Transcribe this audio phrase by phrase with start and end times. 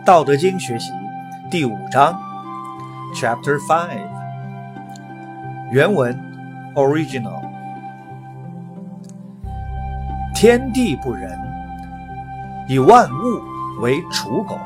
[0.02, 0.92] 《道德经》学习
[1.50, 2.18] 第五章
[3.14, 4.08] ，Chapter Five。
[5.70, 6.18] 原文
[6.74, 7.42] Original。
[10.34, 11.38] 天地不仁，
[12.66, 13.42] 以万物
[13.82, 14.56] 为刍狗；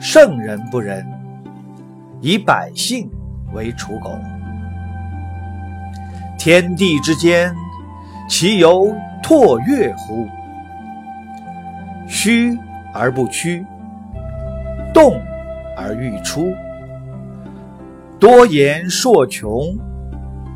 [0.00, 1.06] 圣人不仁，
[2.22, 3.10] 以百姓
[3.52, 4.18] 为刍狗。
[6.38, 7.54] 天地之间，
[8.30, 10.26] 其犹唾跃乎？
[12.08, 12.58] 虚
[12.96, 13.64] 而不屈，
[14.92, 15.20] 动
[15.76, 16.52] 而欲出。
[18.18, 19.76] 多言数穷，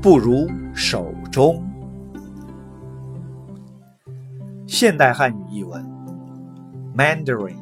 [0.00, 1.62] 不如守中。
[4.66, 5.84] 现代汉语译文
[6.96, 7.56] ：Mandarin。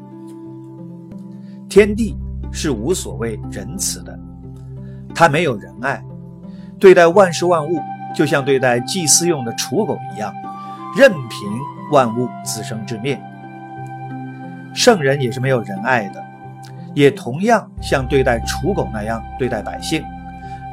[1.68, 2.16] 天地
[2.52, 4.18] 是无所谓仁慈的，
[5.14, 6.02] 他没有仁爱，
[6.78, 7.78] 对待万事万物，
[8.14, 10.32] 就像对待祭祀用的刍狗一样，
[10.96, 11.50] 任凭
[11.92, 13.20] 万物自生自灭。
[14.82, 16.24] 圣人也是没有仁爱的，
[16.94, 20.02] 也同样像对待刍狗那样对待百姓，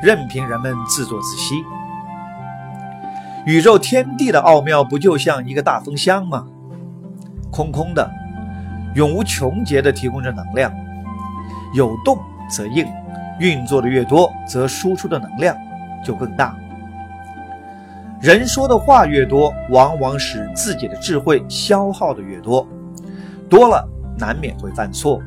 [0.01, 1.55] 任凭人们自作自息。
[3.45, 6.47] 宇宙天地的奥妙不就像一个大风箱吗？
[7.51, 8.09] 空空的，
[8.95, 10.73] 永无穷竭的提供着能量。
[11.73, 12.17] 有动
[12.49, 12.87] 则应，
[13.41, 15.53] 运作的越多，则输出的能量
[16.01, 16.55] 就更大。
[18.21, 22.65] 人说的话越多，往往使自己的智慧消耗的越多。
[23.49, 23.85] 多了
[24.18, 25.20] 难免会犯错，